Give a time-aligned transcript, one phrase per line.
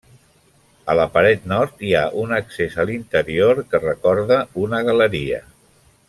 [0.93, 5.43] A la paret nord hi ha un accés a l'interior que recorda una galeria.